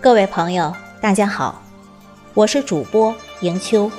[0.00, 1.60] 各位朋友，大家好，
[2.32, 3.90] 我是主播迎秋。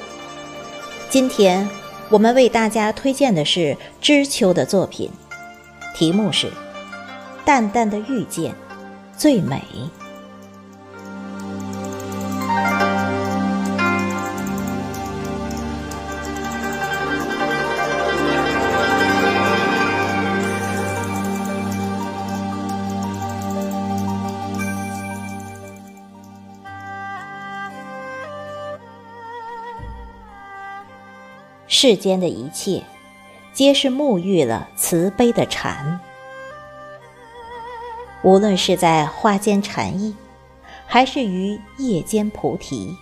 [1.09, 1.67] 今天
[2.07, 5.11] 我们为大家推荐的是知秋的作品，
[5.93, 6.47] 题目是
[7.43, 8.55] 《淡淡的遇见
[9.17, 9.61] 最美》。
[31.81, 32.83] 世间的一切，
[33.53, 36.01] 皆是沐浴了慈悲的禅。
[38.21, 40.13] 无论是在花间禅意，
[40.85, 42.97] 还是于夜间菩提，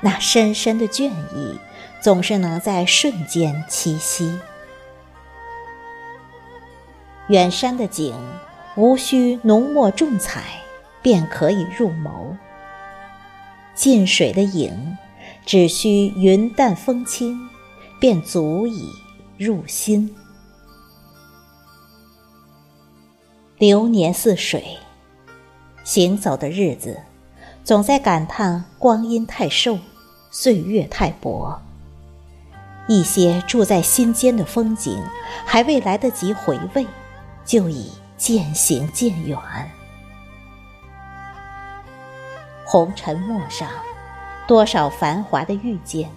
[0.00, 1.56] 那深深的倦意，
[2.00, 4.36] 总是能在瞬间栖息。
[7.28, 8.16] 远山的景，
[8.74, 10.42] 无需浓墨重彩，
[11.02, 12.36] 便可以入眸；
[13.76, 14.98] 近水的影，
[15.46, 17.51] 只需云淡风轻。
[18.02, 18.90] 便足以
[19.38, 20.12] 入心。
[23.58, 24.76] 流年似水，
[25.84, 27.00] 行走的日子，
[27.62, 29.78] 总在感叹光阴太瘦，
[30.32, 31.56] 岁月太薄。
[32.88, 35.00] 一些住在心间的风景，
[35.46, 36.84] 还未来得及回味，
[37.44, 39.38] 就已渐行渐远。
[42.66, 43.70] 红尘陌上，
[44.48, 46.10] 多少繁华的遇见。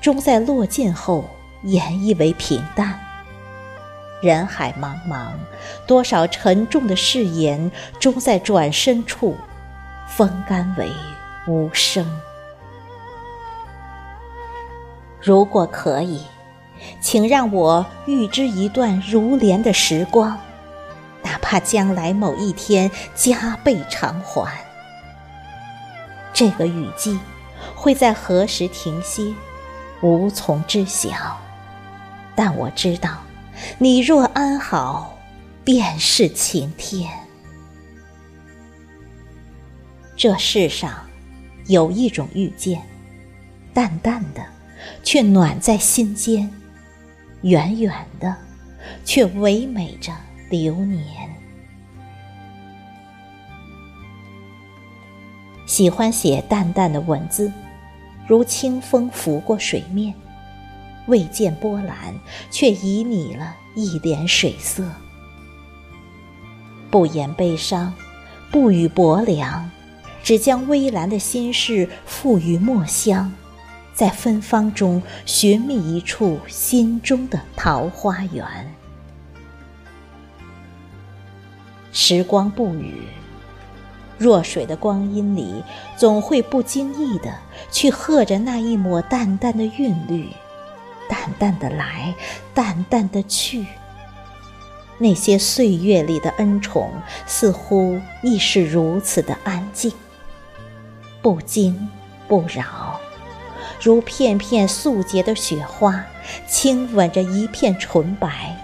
[0.00, 1.24] 终在落尽后
[1.62, 2.98] 演绎为平淡。
[4.20, 5.28] 人海茫茫，
[5.86, 7.70] 多少沉重的誓言，
[8.00, 9.36] 终在转身处
[10.08, 10.90] 风干为
[11.46, 12.04] 无声。
[15.20, 16.22] 如果可以，
[17.00, 20.38] 请让我预知一段如莲的时光，
[21.22, 24.58] 哪怕将来某一天加倍偿还。
[26.32, 27.18] 这个雨季
[27.74, 29.34] 会在何时停歇？
[30.00, 31.36] 无从知晓，
[32.36, 33.18] 但我知道，
[33.78, 35.18] 你若安好，
[35.64, 37.10] 便是晴天。
[40.16, 40.92] 这世上
[41.66, 42.80] 有一种遇见，
[43.74, 44.44] 淡淡的，
[45.02, 46.48] 却暖在心间；
[47.42, 48.36] 远远的，
[49.04, 50.12] 却唯美着
[50.48, 51.04] 流年。
[55.66, 57.52] 喜欢写淡淡的文字。
[58.28, 60.14] 如清风拂过水面，
[61.06, 62.14] 未见波澜，
[62.50, 64.84] 却旖旎了一点水色。
[66.90, 67.92] 不言悲伤，
[68.50, 69.70] 不语薄凉，
[70.22, 73.32] 只将微澜的心事付于墨香，
[73.94, 78.44] 在芬芳中寻觅一处心中的桃花源。
[81.92, 83.04] 时光不语。
[84.18, 85.62] 弱水的光阴里，
[85.96, 87.32] 总会不经意的
[87.70, 90.28] 去和着那一抹淡淡的韵律，
[91.08, 92.12] 淡淡的来，
[92.52, 93.64] 淡淡的去。
[94.98, 96.90] 那些岁月里的恩宠，
[97.24, 99.92] 似乎亦是如此的安静，
[101.22, 101.88] 不惊
[102.26, 102.98] 不扰，
[103.80, 106.04] 如片片素洁的雪花，
[106.48, 108.56] 轻吻着一片纯白，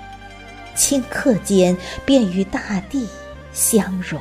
[0.76, 3.08] 顷刻间便与大地
[3.52, 4.20] 相融。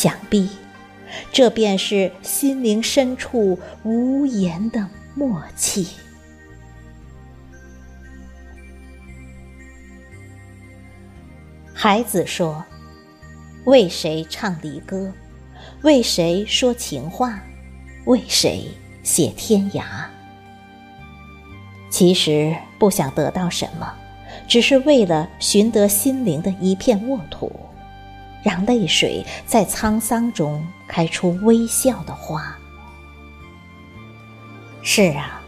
[0.00, 0.48] 想必，
[1.32, 5.88] 这便是心灵深处无言的默契。
[11.74, 12.64] 孩子说
[13.66, 15.12] ：“为谁唱离歌？
[15.82, 17.42] 为谁说情话？
[18.04, 18.68] 为谁
[19.02, 19.82] 写天涯？”
[21.90, 23.92] 其实不想得到什么，
[24.46, 27.50] 只是为了寻得心灵的一片沃土。
[28.42, 32.56] 让泪水在沧桑中开出微笑的花。
[34.82, 35.42] 是啊，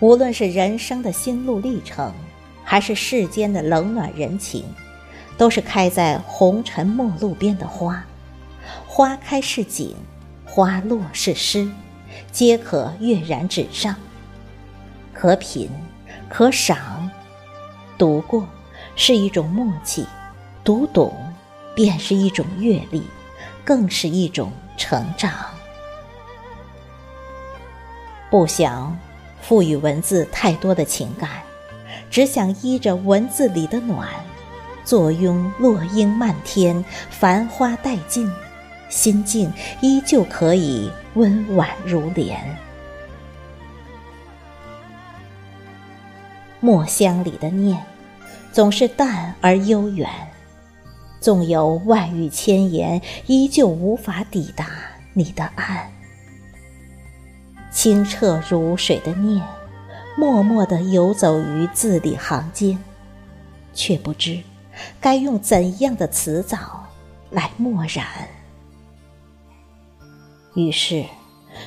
[0.00, 2.12] 无论是人生的心路历程，
[2.64, 4.64] 还是世间的冷暖人情，
[5.36, 8.02] 都是开在红尘陌路边的花。
[8.86, 9.96] 花开是景，
[10.44, 11.70] 花落是诗，
[12.30, 13.94] 皆可跃然纸上，
[15.12, 15.70] 可品，
[16.28, 17.10] 可赏。
[17.98, 18.46] 读过
[18.94, 20.06] 是一种默契，
[20.62, 21.12] 读懂。
[21.78, 23.04] 便是一种阅历，
[23.64, 25.32] 更是一种成长。
[28.28, 28.98] 不想
[29.40, 31.30] 赋予文字太多的情感，
[32.10, 34.08] 只想依着文字里的暖，
[34.84, 38.28] 坐拥落英漫天，繁花殆尽，
[38.88, 42.58] 心境依旧可以温婉如莲。
[46.58, 47.80] 墨香里的念，
[48.50, 50.10] 总是淡而悠远。
[51.20, 54.66] 纵有万语千言，依旧无法抵达
[55.14, 55.90] 你的岸。
[57.70, 59.44] 清澈如水的念，
[60.16, 62.78] 默默地游走于字里行间，
[63.74, 64.40] 却不知
[65.00, 66.86] 该用怎样的词藻
[67.30, 68.06] 来墨染。
[70.54, 71.04] 于是，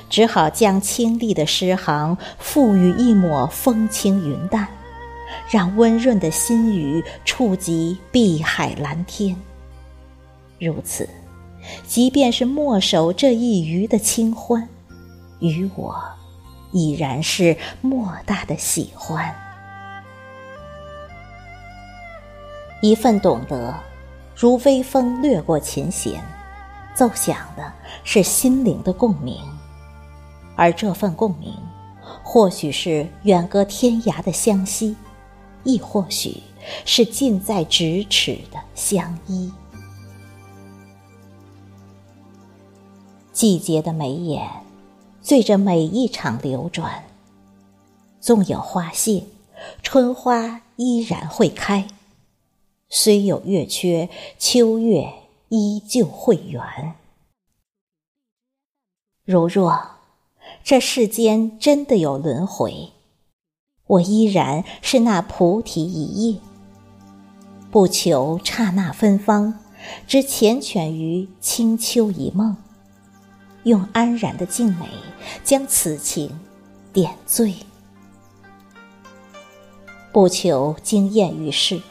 [0.09, 4.67] 只好将清丽的诗行赋予一抹风轻云淡。
[5.49, 9.35] 让温润的心语触及碧海蓝天。
[10.59, 11.09] 如此，
[11.87, 14.67] 即便是墨守这一隅的清欢，
[15.39, 15.95] 于我
[16.71, 19.33] 已然是莫大的喜欢。
[22.81, 23.75] 一份懂得，
[24.35, 26.23] 如微风掠过琴弦，
[26.95, 27.71] 奏响的
[28.03, 29.37] 是心灵的共鸣，
[30.55, 31.55] 而这份共鸣，
[32.23, 34.95] 或许是远隔天涯的相惜。
[35.63, 36.41] 亦或许
[36.85, 39.51] 是近在咫尺的相依。
[43.31, 44.47] 季节的眉眼，
[45.21, 47.03] 醉着每一场流转。
[48.19, 49.23] 纵有花谢，
[49.81, 51.87] 春花依然会开；
[52.89, 55.11] 虽有月缺，秋月
[55.49, 56.61] 依旧会圆。
[59.25, 59.91] 如若
[60.63, 62.91] 这世间真的有轮回。
[63.91, 66.39] 我依然是那菩提一叶，
[67.69, 69.59] 不求刹那芬芳，
[70.07, 72.55] 只缱绻于清秋一梦，
[73.63, 74.87] 用安然的静美
[75.43, 76.39] 将此情
[76.93, 77.53] 点缀。
[80.13, 81.81] 不求惊艳于世，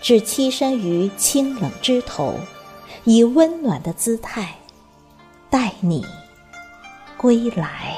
[0.00, 2.36] 只栖身于清冷枝头，
[3.02, 4.54] 以温暖的姿态
[5.50, 6.06] 待你
[7.16, 7.96] 归来。